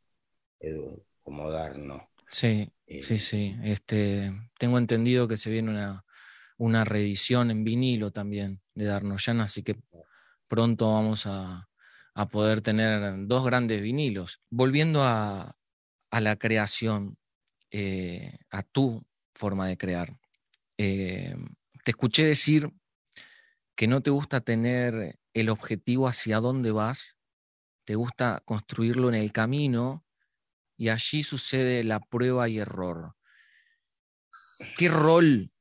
como 1.22 1.50
Darno. 1.50 2.10
Sí, 2.34 2.68
eh, 2.88 3.04
sí, 3.04 3.20
sí. 3.20 3.56
Este, 3.64 4.32
tengo 4.58 4.80
entendido 4.80 5.28
que 5.28 5.38
se 5.38 5.52
viene 5.52 5.70
una, 5.70 6.04
una 6.58 6.84
reedición 6.84 7.52
en 7.52 7.64
vinilo 7.64 8.10
también 8.10 8.60
de 8.74 8.86
Darno 8.86 9.18
Llana, 9.18 9.44
así 9.44 9.62
que 9.62 9.80
pronto 10.48 10.92
vamos 10.92 11.28
a, 11.28 11.70
poder 12.32 12.62
tener 12.62 13.28
dos 13.28 13.46
grandes 13.46 13.84
vinilos. 13.84 14.42
Volviendo 14.50 15.04
a, 15.04 15.56
a 16.10 16.22
la 16.22 16.36
creación, 16.36 17.18
eh, 17.70 18.36
a 18.50 18.64
tu 18.64 19.04
forma 19.36 19.68
de 19.68 19.78
crear. 19.78 20.12
Eh, 20.78 21.36
te 21.84 21.92
escuché 21.92 22.26
decir 22.26 22.72
que 23.76 23.88
no 23.88 24.02
te 24.02 24.10
gusta 24.10 24.42
tener 24.42 25.20
el 25.34 25.50
objetivo 25.50 26.08
hacia 26.08 26.40
dónde 26.40 26.72
vas, 26.72 27.16
te 27.86 27.94
gusta 27.96 28.42
construirlo 28.46 29.10
en 29.10 29.16
el 29.16 29.32
camino 29.32 30.04
y 30.78 30.90
allí 30.90 31.24
sucede 31.24 31.84
la 31.84 32.00
prueba 32.00 32.50
y 32.50 32.60
error. 32.60 33.16
¿Qué 34.78 34.88
rol 34.88 35.52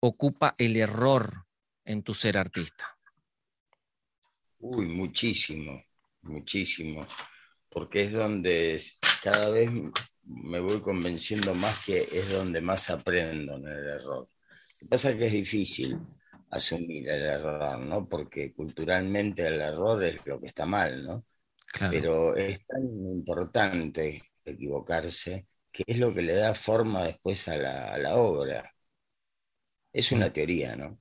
ocupa 0.00 0.54
el 0.58 0.76
error 0.76 1.46
en 1.84 2.02
tu 2.02 2.14
ser 2.14 2.38
artista? 2.38 2.98
Uy, 4.60 4.86
muchísimo, 4.86 5.84
muchísimo, 6.22 7.06
porque 7.68 8.04
es 8.04 8.12
donde 8.12 8.82
cada 9.22 9.50
vez 9.50 9.70
me 10.24 10.60
voy 10.60 10.80
convenciendo 10.80 11.54
más 11.54 11.84
que 11.84 12.06
es 12.12 12.32
donde 12.32 12.60
más 12.60 12.90
aprendo 12.90 13.56
en 13.56 13.68
el 13.68 13.88
error. 13.88 14.28
Lo 14.28 14.78
que 14.80 14.86
pasa 14.86 15.10
es 15.10 15.16
que 15.16 15.26
es 15.26 15.32
difícil 15.32 15.98
asumir 16.50 17.08
el 17.08 17.22
error, 17.22 17.78
¿no? 17.80 18.08
Porque 18.08 18.52
culturalmente 18.52 19.46
el 19.46 19.60
error 19.60 20.02
es 20.04 20.20
lo 20.26 20.40
que 20.40 20.48
está 20.48 20.66
mal, 20.66 21.04
¿no? 21.04 21.24
Pero 21.90 22.34
es 22.36 22.66
tan 22.66 22.82
importante 23.06 24.20
equivocarse 24.44 25.46
que 25.70 25.84
es 25.86 25.98
lo 25.98 26.12
que 26.14 26.22
le 26.22 26.34
da 26.34 26.54
forma 26.54 27.04
después 27.04 27.46
a 27.48 27.56
la, 27.56 28.16
obra. 28.16 28.74
Es 29.92 30.12
una 30.12 30.32
teoría, 30.32 30.76
¿no? 30.76 31.00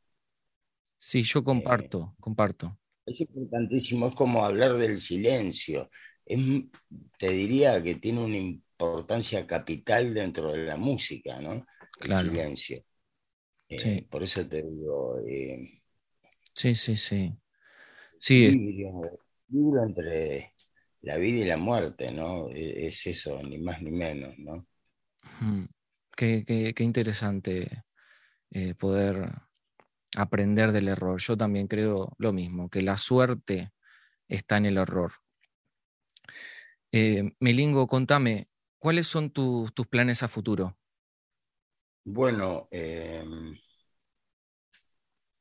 Sí, 0.97 1.23
yo 1.23 1.43
comparto, 1.43 2.13
eh, 2.13 2.17
comparto. 2.19 2.77
Es 3.05 3.21
importantísimo, 3.21 4.07
es 4.07 4.15
como 4.15 4.43
hablar 4.43 4.77
del 4.77 4.99
silencio. 4.99 5.89
te 6.25 7.29
diría 7.29 7.81
que 7.81 7.95
tiene 7.95 8.23
un 8.23 8.63
importancia 8.79 9.47
capital 9.47 10.13
dentro 10.13 10.51
de 10.51 10.65
la 10.65 10.77
música, 10.77 11.41
¿no? 11.41 11.65
El 11.99 12.15
silencio. 12.15 12.83
Eh, 13.69 14.05
por 14.09 14.23
eso 14.23 14.47
te 14.47 14.61
digo. 14.63 15.19
Eh, 15.27 15.81
sí, 16.53 16.75
sí, 16.75 16.95
sí. 16.95 17.33
Sí. 18.19 18.85
Libro, 19.49 19.83
entre 19.83 20.53
la 21.01 21.17
vida 21.17 21.45
y 21.45 21.47
la 21.47 21.57
muerte, 21.57 22.11
¿no? 22.11 22.49
E, 22.49 22.87
es 22.87 23.07
eso, 23.07 23.41
ni 23.43 23.57
más 23.57 23.81
ni 23.81 23.91
menos, 23.91 24.37
¿no? 24.37 24.67
Qué, 26.15 26.43
qué, 26.45 26.83
interesante 26.83 27.83
eh, 28.51 28.73
poder 28.75 29.31
aprender 30.15 30.71
del 30.71 30.87
error. 30.87 31.19
Yo 31.21 31.37
también 31.37 31.67
creo 31.67 32.13
lo 32.17 32.33
mismo, 32.33 32.69
que 32.69 32.81
la 32.81 32.97
suerte 32.97 33.71
está 34.27 34.57
en 34.57 34.65
el 34.65 34.77
error. 34.77 35.13
Melingo, 37.39 37.85
contame, 37.85 38.47
¿Cuáles 38.79 39.07
son 39.07 39.31
tus 39.31 39.87
planes 39.89 40.21
a 40.23 40.27
futuro? 40.27 40.77
Bueno, 42.05 42.67
em, 42.71 43.57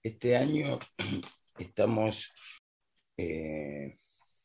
este 0.03 0.37
año 0.37 0.79
estamos, 1.59 2.33
eh, 3.17 3.97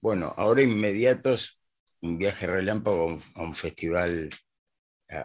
bueno, 0.01 0.33
ahora 0.37 0.61
inmediatos, 0.61 1.59
un 2.01 2.17
viaje 2.17 2.47
relámpago 2.47 3.19
a 3.35 3.43
un 3.43 3.53
festival 3.53 4.29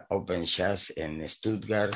Open 0.09 0.45
Jazz 0.45 0.93
en 0.97 1.27
Stuttgart, 1.27 1.95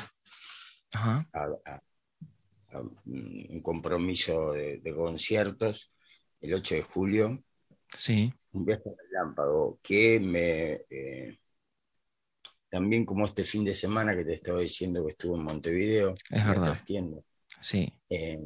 un 3.04 3.62
compromiso 3.62 4.52
de, 4.52 4.94
conciertos 4.94 5.92
el 6.40 6.54
8 6.54 6.74
de 6.76 6.82
julio. 6.82 7.44
Sí. 7.88 8.32
Un 8.52 8.64
viaje 8.64 8.90
relámpago 9.10 9.78
que 9.82 10.18
me... 10.20 10.84
Eh, 10.90 11.38
también 12.68 13.04
como 13.04 13.26
este 13.26 13.44
fin 13.44 13.66
de 13.66 13.74
semana 13.74 14.16
que 14.16 14.24
te 14.24 14.32
estaba 14.32 14.58
diciendo 14.58 15.04
que 15.04 15.12
estuvo 15.12 15.36
en 15.36 15.44
Montevideo. 15.44 16.14
Es 16.30 16.46
verdad. 16.46 16.78
Sí. 17.60 17.92
Eh, 18.08 18.38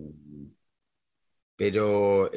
pero 1.57 2.31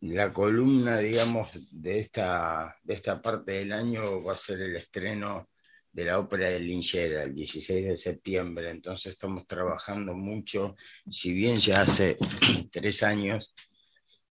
la 0.00 0.32
columna, 0.32 0.98
digamos, 0.98 1.50
de 1.72 1.98
esta, 1.98 2.76
de 2.84 2.94
esta 2.94 3.20
parte 3.20 3.52
del 3.52 3.72
año 3.72 4.22
va 4.22 4.34
a 4.34 4.36
ser 4.36 4.60
el 4.60 4.76
estreno 4.76 5.48
de 5.92 6.04
la 6.04 6.20
ópera 6.20 6.48
de 6.48 6.60
Linchera 6.60 7.24
el 7.24 7.34
16 7.34 7.88
de 7.88 7.96
septiembre. 7.96 8.70
Entonces 8.70 9.14
estamos 9.14 9.46
trabajando 9.46 10.14
mucho, 10.14 10.76
si 11.10 11.32
bien 11.34 11.58
ya 11.58 11.80
hace 11.80 12.16
tres 12.70 13.02
años 13.02 13.54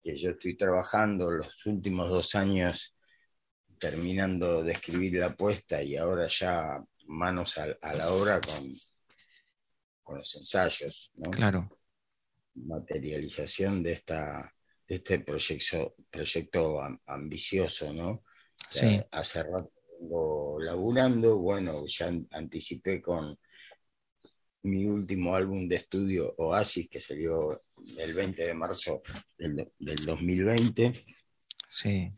que 0.04 0.15
yo 0.15 0.32
estoy 0.32 0.58
trabajando, 0.58 1.30
los 1.30 1.65
últimos 1.67 2.10
dos 2.10 2.34
años 2.34 2.97
terminando 3.78 4.63
de 4.63 4.74
escribir 4.74 5.19
la 5.19 5.28
apuesta 5.28 5.84
y 5.84 5.95
ahora 5.95 6.28
ya 6.28 6.84
manos 7.06 7.58
a, 7.58 7.67
la 7.67 8.12
obra 8.12 8.41
con, 8.41 8.74
con 10.02 10.17
los 10.17 10.36
ensayos. 10.36 11.12
Claro. 11.32 11.81
Materialización 12.56 13.84
de, 13.84 13.94
esta, 13.94 14.54
este 14.88 15.20
proyecto, 15.20 15.96
proyecto 16.10 16.82
ambicioso, 17.06 17.94
¿no? 17.94 18.24
Sí. 18.70 19.02
Hace 19.12 19.44
rato 19.44 19.72
vengo 20.00 20.60
laburando, 20.60 21.38
bueno, 21.38 21.86
ya 21.88 22.12
anticipé 22.32 23.02
con 23.02 23.38
mi 24.64 24.86
último 24.86 25.36
álbum 25.36 25.68
de 25.68 25.78
estudio, 25.78 26.36
Oasis, 26.38 26.88
que 26.88 27.00
salió 27.00 27.60
el 27.98 28.14
20 28.14 28.46
de 28.46 28.54
marzo 28.54 29.02
del, 29.38 29.72
del 29.80 30.06
2020 30.06 31.04
Sí. 31.72 32.14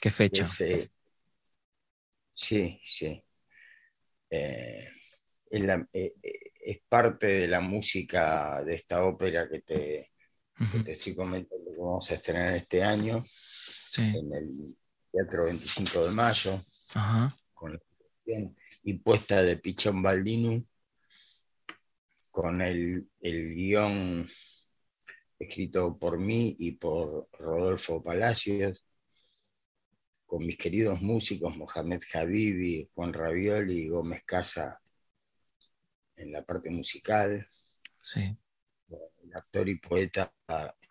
¿Qué 0.00 0.10
fecha? 0.10 0.46
sí, 0.46 0.90
sí. 2.82 3.22
Eh, 4.30 4.88
eh, 5.50 6.49
es, 6.62 6.78
parte 6.88 7.26
de 7.26 7.48
la 7.48 7.60
música 7.60 8.62
de 8.64 8.74
esta 8.74 9.04
ópera 9.04 9.48
que 9.48 9.60
te, 9.60 10.10
te 10.84 10.92
estoy 10.92 11.14
comentando 11.14 11.70
que 11.70 11.78
vamos 11.78 12.10
a 12.10 12.14
estrenar 12.14 12.54
este 12.54 12.82
año 12.82 13.24
en 13.98 14.32
el 14.32 14.76
Teatro 15.12 15.44
25 15.44 16.08
de 16.08 16.14
Mayo, 16.14 16.60
con 17.52 17.72
la 17.72 17.80
y 18.82 18.94
puesta 18.94 19.42
de 19.42 19.56
Pichón 19.56 20.02
Baldino, 20.02 20.64
con 22.30 22.62
el, 22.62 23.08
el 23.20 23.54
guion 23.54 24.28
escrito 25.38 25.98
por 25.98 26.18
mí 26.18 26.54
y 26.58 26.72
por 26.72 27.28
Rodolfo 27.32 28.02
Palacios, 28.02 28.84
con 30.26 30.46
mis 30.46 30.56
queridos 30.56 31.02
músicos 31.02 31.56
Mohamed 31.56 32.00
Habibi, 32.12 32.88
Juan 32.94 33.12
Ravioli 33.12 33.80
y 33.80 33.88
Gómez 33.88 34.22
Casa 34.24 34.80
en 36.20 36.32
la 36.32 36.44
parte 36.44 36.70
musical. 36.70 37.46
Sí. 38.00 38.36
El 39.22 39.34
actor 39.34 39.68
y 39.68 39.78
poeta 39.78 40.32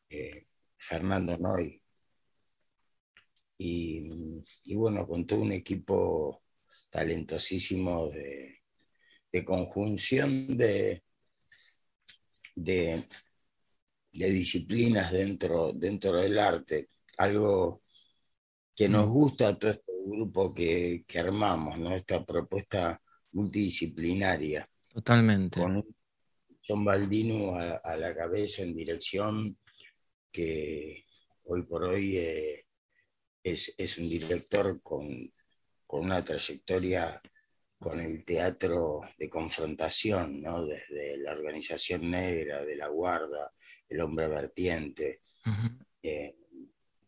eh, 0.09 0.47
Fernando 0.77 1.37
Noy. 1.37 1.81
Y, 3.57 4.41
bueno, 4.73 5.05
con 5.05 5.27
todo 5.27 5.41
un 5.41 5.51
equipo 5.51 6.43
talentosísimo 6.89 8.07
de, 8.09 9.43
conjunción 9.43 10.57
de, 10.57 11.03
de, 12.55 13.05
disciplinas 14.11 15.11
dentro, 15.11 15.73
dentro 15.73 16.15
del 16.15 16.39
arte. 16.39 16.89
Algo 17.17 17.83
que 18.79 18.87
nos 18.87 19.07
mm. 19.07 19.11
gusta 19.11 19.49
a 19.49 19.59
todo 19.59 19.71
este 19.71 19.91
grupo 20.05 20.53
que, 20.53 21.03
armamos, 21.17 21.77
¿no? 21.77 21.93
Esta 21.93 22.25
propuesta 22.25 23.01
multidisciplinaria. 23.33 24.68
Totalmente. 24.89 25.59
Con 25.59 25.85
John 26.67 26.83
Baldino 26.83 27.55
a, 27.55 27.95
la 27.95 28.15
cabeza 28.15 28.63
en 28.63 28.75
dirección, 28.75 29.57
que 30.31 31.05
hoy 31.43 31.63
por 31.63 31.83
hoy 31.83 32.17
eh, 32.17 32.65
es, 33.43 33.97
un 33.97 34.09
director 34.09 34.81
con, 34.81 35.07
una 35.87 36.23
trayectoria 36.23 37.19
con 37.79 37.99
el 37.99 38.23
teatro 38.25 39.01
de 39.17 39.29
confrontación, 39.29 40.41
¿no? 40.41 40.65
desde 40.65 41.17
la 41.17 41.31
organización 41.31 42.11
negra, 42.11 42.63
de 42.63 42.75
la 42.75 42.87
guarda, 42.87 43.53
el 43.87 44.01
hombre 44.01 44.27
vertiente. 44.27 45.21
Eh, 46.03 46.35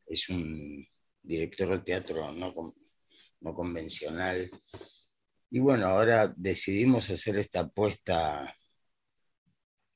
es 0.08 0.30
un 0.30 0.88
director 1.22 1.70
de 1.70 1.80
teatro 1.80 2.32
no, 2.34 2.54
no 3.42 3.54
convencional. 3.54 4.50
Y 5.54 5.60
bueno, 5.60 5.88
ahora 5.88 6.34
decidimos 6.38 7.10
hacer 7.10 7.38
esta 7.38 7.60
apuesta 7.60 8.56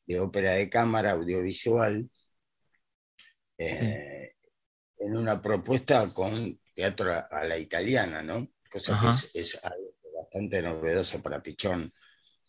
de 0.06 0.20
ópera 0.20 0.52
de 0.52 0.70
cámara 0.70 1.12
audiovisual 1.12 2.10
eh, 3.58 4.34
en 4.98 5.15
una 5.15 5.41
propuesta 5.41 6.10
con 6.13 6.60
teatro 6.74 7.13
a, 7.32 7.46
la 7.46 7.58
italiana, 7.58 8.22
¿no? 8.22 8.50
Cosa 8.70 9.00
que 9.00 9.39
es, 9.39 9.62
bastante 10.13 10.62
novedoso 10.62 11.22
para 11.22 11.41
Pichón, 11.41 11.89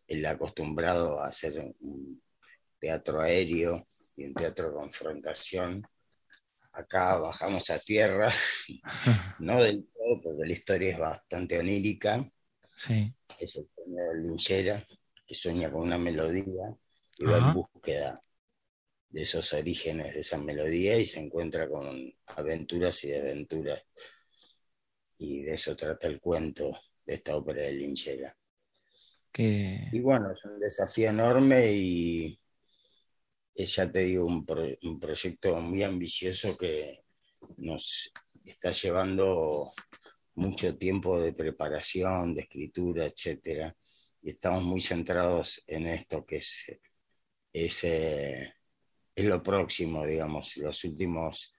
el 0.08 0.26
acostumbrado 0.26 1.20
a 1.20 1.28
hacer 1.28 1.60
un 1.78 2.20
teatro 2.80 3.20
aéreo 3.20 3.86
y 4.16 4.24
un 4.24 4.34
teatro 4.34 4.70
de 4.70 4.74
confrontación 4.74 5.86
acá 6.72 7.18
bajamos 7.18 7.70
a 7.70 7.78
tierra, 7.78 8.32
no 9.38 9.62
del 9.62 9.86
todo, 9.94 10.20
porque 10.22 10.46
la 10.46 10.52
historia 10.52 10.92
es 10.92 10.98
bastante 10.98 11.58
onírica. 11.58 12.28
Sí. 12.76 13.12
Es 13.40 13.56
el 13.56 13.68
sueño 13.74 14.02
de 14.02 14.20
Linchera, 14.20 14.86
que 15.26 15.34
sueña 15.34 15.72
con 15.72 15.82
una 15.82 15.98
melodía 15.98 16.76
y 17.18 17.24
va 17.24 17.38
en 17.38 17.54
búsqueda 17.54 18.20
de 19.08 19.22
esos 19.22 19.52
orígenes 19.54 20.14
de 20.14 20.20
esa 20.20 20.38
melodía 20.38 20.98
y 20.98 21.06
se 21.06 21.20
encuentra 21.20 21.68
con 21.68 22.12
aventuras 22.26 23.02
y 23.04 23.08
desventuras. 23.08 23.82
Y 25.18 25.42
de 25.42 25.54
eso 25.54 25.74
trata 25.74 26.06
el 26.06 26.20
cuento 26.20 26.78
de 27.04 27.14
esta 27.14 27.36
ópera 27.36 27.62
de 27.62 27.72
Linchera. 27.72 28.36
Y 29.38 30.00
bueno, 30.00 30.32
es 30.32 30.44
un 30.44 30.58
desafío 30.58 31.10
enorme 31.10 31.72
y 31.72 32.40
es, 33.54 33.74
ya 33.74 33.90
te 33.90 34.00
digo, 34.00 34.26
un, 34.26 34.44
proyecto 35.00 35.54
muy 35.60 35.82
ambicioso 35.82 36.56
que 36.56 37.04
nos 37.58 38.12
está 38.44 38.72
llevando 38.72 39.72
mucho 40.36 40.76
tiempo 40.76 41.20
de 41.20 41.32
preparación, 41.32 42.34
de 42.34 42.42
escritura, 42.42 43.06
etcétera, 43.06 43.74
y 44.22 44.30
estamos 44.30 44.62
muy 44.64 44.80
centrados 44.80 45.62
en 45.66 45.86
esto 45.86 46.24
que 46.24 46.36
es, 46.36 46.78
es, 47.52 47.84
eh, 47.84 48.54
es 49.14 49.24
lo 49.24 49.42
próximo, 49.42 50.04
digamos, 50.04 50.56
los 50.58 50.84
últimos 50.84 51.54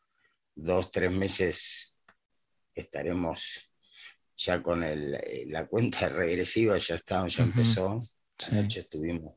dos, 0.56 0.92
tres 0.92 1.12
meses 1.12 1.98
estaremos 2.74 3.72
ya 4.36 4.62
con 4.62 4.84
el, 4.84 5.18
la 5.48 5.68
cuenta 5.68 6.08
regresiva, 6.10 6.78
ya 6.78 6.96
está, 6.96 7.28
ya 7.28 7.44
empezó. 7.44 8.00
Anoche 8.50 8.82
estuvimos 8.82 9.36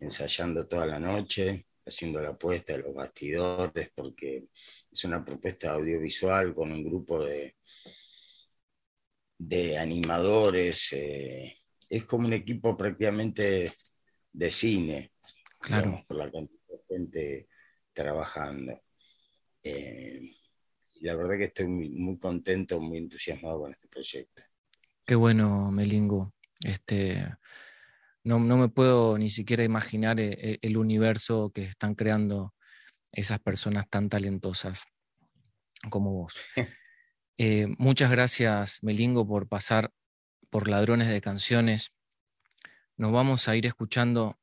ensayando 0.00 0.66
toda 0.66 0.86
la 0.86 0.98
noche, 0.98 1.66
haciendo 1.86 2.20
la 2.20 2.30
apuesta 2.30 2.72
de 2.72 2.80
los 2.80 2.94
bastidores, 2.94 3.90
porque 3.94 4.48
es 4.90 5.04
una 5.04 5.24
propuesta 5.24 5.72
audiovisual 5.72 6.52
con 6.52 6.72
un 6.72 6.82
grupo 6.82 7.24
de, 7.24 7.54
de 9.38 9.78
animadores. 9.78 10.92
Eh, 10.92 11.56
es 11.88 12.04
como 12.04 12.26
un 12.26 12.32
equipo 12.32 12.76
prácticamente 12.76 13.72
de 14.32 14.50
cine, 14.50 15.12
claro. 15.60 16.02
por 16.06 16.16
la 16.16 16.30
cantidad 16.30 16.60
de 16.68 16.94
gente 16.94 17.48
trabajando. 17.92 18.80
Eh, 19.62 20.20
y 20.94 21.04
la 21.04 21.16
verdad 21.16 21.36
que 21.38 21.44
estoy 21.44 21.66
muy, 21.66 21.88
muy, 21.90 22.18
contento, 22.18 22.80
muy 22.80 22.98
entusiasmado 22.98 23.60
con 23.60 23.72
este 23.72 23.88
proyecto. 23.88 24.42
Qué 25.04 25.14
bueno, 25.14 25.70
Melingo. 25.70 26.34
Este, 26.64 27.24
no, 28.24 28.40
me 28.40 28.68
puedo 28.68 29.16
ni 29.18 29.28
siquiera 29.28 29.62
imaginar 29.62 30.18
eh, 30.18 30.36
eh, 30.40 30.58
el, 30.62 30.76
universo 30.76 31.52
que 31.54 31.62
están 31.62 31.94
creando 31.94 32.54
esas 33.12 33.38
personas 33.38 33.88
tan 33.88 34.08
talentosas 34.08 34.84
como 35.90 36.12
vos. 36.12 36.34
Eh, 37.38 37.66
muchas 37.78 38.10
gracias, 38.10 38.82
Melingo, 38.82 39.26
por 39.26 39.46
pasar 39.46 39.92
por 40.48 40.68
Ladrones 40.68 41.08
de 41.08 41.20
Canciones. 41.20 41.92
Nos 42.96 43.12
vamos 43.12 43.48
a 43.48 43.56
ir 43.56 43.66
escuchando 43.66 44.38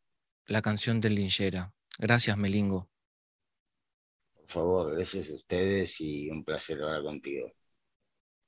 la 0.46 0.62
canción 0.62 1.02
del 1.02 1.16
Linchera. 1.16 1.74
Gracias, 1.98 2.38
Melingo. 2.38 2.90
Por 4.36 4.48
favor, 4.48 4.96
gracias 4.96 5.32
a 5.32 5.36
ustedes 5.36 6.00
y 6.02 6.30
un 6.30 6.44
placer 6.44 6.82
hablar 6.82 7.02
contigo. 7.02 7.52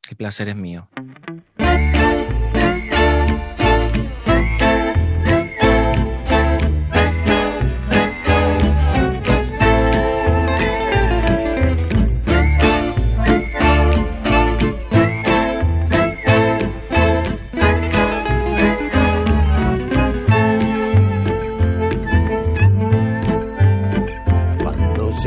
El 0.10 0.18
placer 0.18 0.50
es 0.50 0.56
mío. 0.56 0.88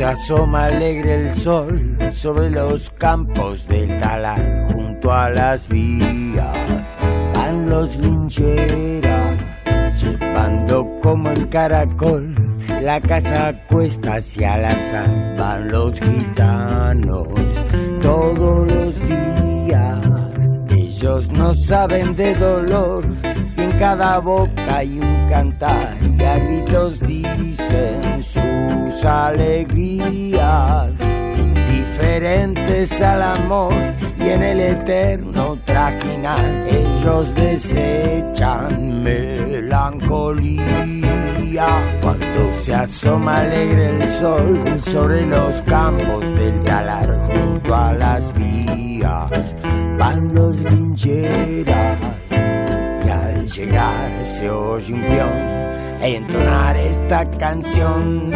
Asoma 0.09 0.65
alegre 0.65 1.27
el 1.27 1.35
sol 1.35 1.95
sobre 2.11 2.49
los 2.49 2.89
campos 2.91 3.67
del 3.67 3.99
Lala, 3.99 4.67
junto 4.73 5.13
a 5.13 5.29
las 5.29 5.67
vías. 5.67 6.83
Van 7.35 7.69
los 7.69 7.95
lincheras, 7.97 9.39
llevando 10.01 10.87
como 11.01 11.29
el 11.29 11.47
caracol 11.49 12.35
la 12.81 12.99
casa 12.99 13.53
cuesta 13.67 14.15
hacia 14.15 14.57
la 14.57 14.79
sal. 14.79 15.35
Van 15.37 15.69
los 15.69 15.99
gitanos 15.99 17.27
todos 18.01 18.67
los 18.67 18.99
días. 18.99 19.99
Ellos 20.71 21.31
no 21.31 21.53
saben 21.53 22.15
de 22.15 22.33
dolor 22.33 23.05
cada 23.79 24.19
boca 24.19 24.77
hay 24.77 24.99
un 24.99 25.27
cantar 25.29 25.97
y 26.03 26.23
a 26.23 26.37
gritos 26.37 26.99
dicen 26.99 28.21
sus 28.21 29.05
alegrías 29.05 30.99
indiferentes 31.37 33.01
al 33.01 33.21
amor 33.21 33.73
y 34.17 34.29
en 34.29 34.43
el 34.43 34.59
eterno 34.59 35.57
trajinar 35.65 36.65
ellos 36.67 37.33
desechan 37.35 39.01
melancolía. 39.01 40.59
Cuando 42.01 42.51
se 42.51 42.75
asoma 42.75 43.37
alegre 43.37 43.91
el 43.95 44.09
sol 44.09 44.61
sobre 44.81 45.25
los 45.25 45.61
campos 45.61 46.29
del 46.35 46.61
talar 46.63 47.17
junto 47.31 47.73
a 47.73 47.93
las 47.93 48.33
vías, 48.33 49.55
van 49.97 50.33
los 50.33 50.57
lincheras 50.57 52.18
llegar 53.49 54.23
se 54.23 54.49
oye 54.49 54.93
un 54.93 55.01
peón 55.01 55.37
e 56.01 56.15
entonar 56.15 56.77
esta 56.77 57.29
canción. 57.31 58.31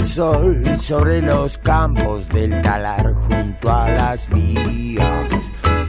sol 0.04 0.64
sobre 0.78 1.22
los 1.22 1.58
campos 1.58 2.28
del 2.28 2.60
talar 2.62 3.12
junto 3.14 3.70
a 3.70 3.88
las 3.90 4.28
vías, 4.30 5.26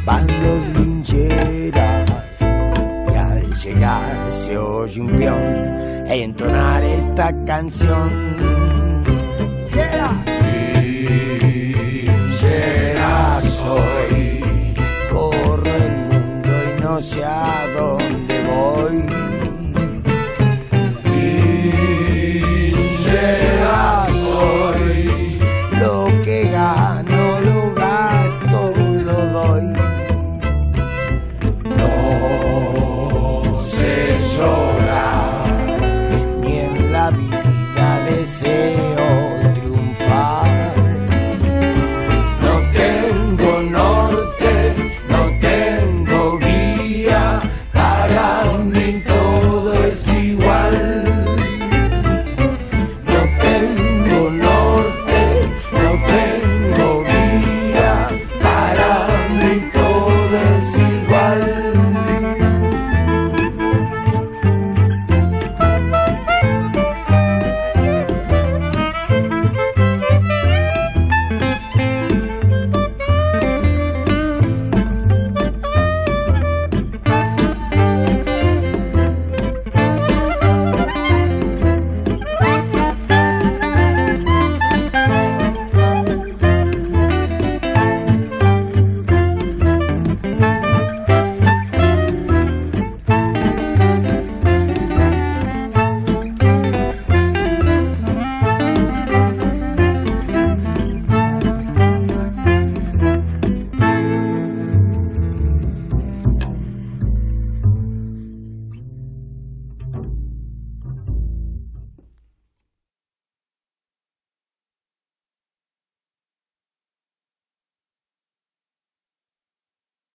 van 0.05 0.27
los 0.43 0.65
lincheras 0.79 2.09
y 2.41 3.15
al 3.15 3.53
llegar 3.53 4.31
se 4.31 4.57
oye 4.57 5.01
un 5.01 5.15
peón 5.15 6.07
e 6.07 6.23
entonar 6.23 6.83
esta 6.83 7.31
canción. 7.45 8.11
Linchera. 9.71 10.23
Soy, 13.41 14.73
corro 15.11 15.75
el 15.75 15.91
mundo 15.91 16.49
y 16.49 16.81
no 16.81 17.01
sé 17.01 17.23
a 17.23 17.52